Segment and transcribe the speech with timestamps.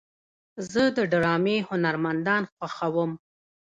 [0.71, 3.11] زه د ډرامې هنرمندان خوښوم.